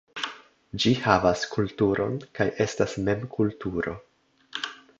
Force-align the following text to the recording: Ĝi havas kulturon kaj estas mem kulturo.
Ĝi 0.83 0.93
havas 1.01 1.43
kulturon 1.51 2.17
kaj 2.39 2.47
estas 2.67 2.97
mem 3.09 3.29
kulturo. 3.37 3.95